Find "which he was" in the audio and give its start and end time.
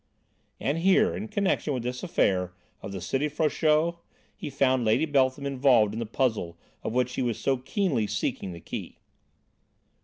6.95-7.37